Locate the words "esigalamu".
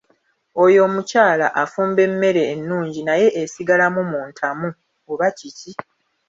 3.41-4.01